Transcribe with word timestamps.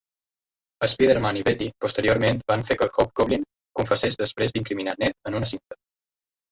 Spiderman 0.93 1.37
i 1.41 1.43
Betty 1.49 1.67
posteriorment 1.85 2.41
van 2.53 2.65
fer 2.71 2.79
que 2.81 2.89
Hobgoblin 2.97 3.47
confessés 3.83 4.19
després 4.25 4.57
d'incriminar 4.59 5.01
Ned 5.05 5.19
en 5.33 5.41
una 5.43 5.55
cinta. 5.57 5.81